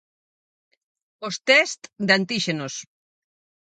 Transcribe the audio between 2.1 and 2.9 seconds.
antíxenos.